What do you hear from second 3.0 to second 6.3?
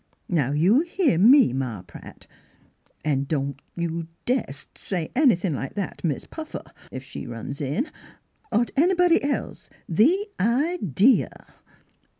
an' don't you das' t' say anything like that t' Mis'